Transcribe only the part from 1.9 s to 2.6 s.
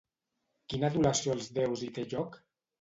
té lloc?